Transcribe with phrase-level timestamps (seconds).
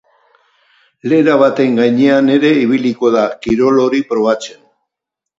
[1.11, 4.57] Lera baten gainean ere ibiliko da, kirol hori probatzen.